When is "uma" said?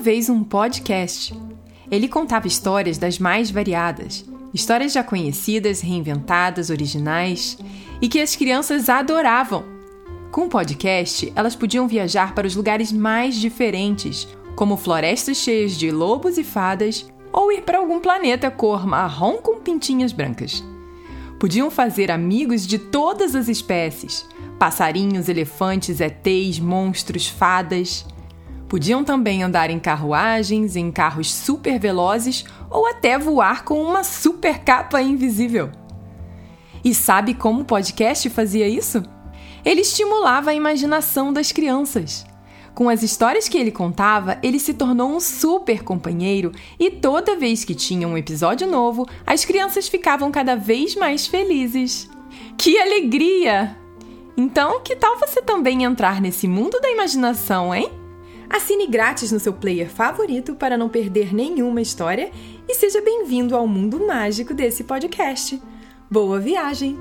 33.82-34.04